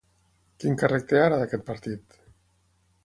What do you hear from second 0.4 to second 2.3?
Quin càrrec té ara d'aquest partit?